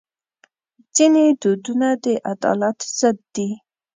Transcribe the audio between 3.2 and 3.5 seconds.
دي.